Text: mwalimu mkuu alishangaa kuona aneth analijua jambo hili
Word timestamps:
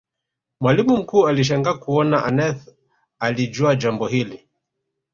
mwalimu 0.61 0.97
mkuu 0.97 1.27
alishangaa 1.27 1.73
kuona 1.73 2.25
aneth 2.25 2.67
analijua 3.19 3.75
jambo 3.75 4.07
hili 4.07 4.47